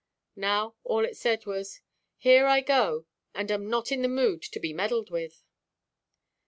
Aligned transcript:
Now 0.35 0.77
all 0.83 1.05
it 1.05 1.15
said 1.15 1.45
was, 1.45 1.79
"Here 2.17 2.47
I 2.47 2.61
go, 2.61 3.05
and 3.35 3.51
am 3.51 3.69
not 3.69 3.91
in 3.91 4.03
a 4.03 4.07
mood 4.07 4.41
to 4.41 4.59
be 4.59 4.73
meddled 4.73 5.11
with." 5.11 5.43